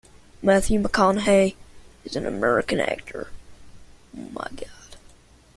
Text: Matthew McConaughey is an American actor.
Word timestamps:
Matthew 0.41 0.81
McConaughey 0.81 1.55
is 2.05 2.15
an 2.15 2.25
American 2.25 2.79
actor. 2.79 3.27